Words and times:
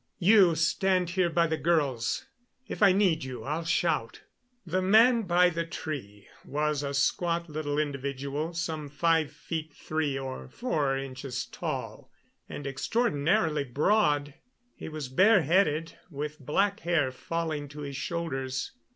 "You 0.17 0.55
stand 0.55 1.11
here 1.11 1.29
by 1.29 1.45
the 1.45 1.57
girls. 1.59 2.25
If 2.67 2.81
I 2.81 2.91
need 2.91 3.23
you, 3.23 3.43
I'll 3.43 3.65
shout." 3.65 4.21
The 4.65 4.81
man 4.81 5.27
by 5.27 5.51
the 5.51 5.63
tree 5.63 6.27
was 6.43 6.81
a 6.81 6.91
squat 6.95 7.47
little 7.47 7.77
individual, 7.77 8.55
some 8.55 8.89
five 8.89 9.31
feet 9.31 9.71
three 9.75 10.17
or 10.17 10.47
four 10.47 10.97
inches 10.97 11.45
tall, 11.45 12.09
and 12.49 12.65
extraordinarily 12.65 13.63
broad. 13.63 14.33
He 14.75 14.89
was 14.89 15.07
bareheaded, 15.07 15.95
with 16.09 16.39
black 16.39 16.79
hair 16.79 17.11
falling 17.11 17.67
to 17.67 17.81
his 17.81 17.95
shoulders. 17.95 18.71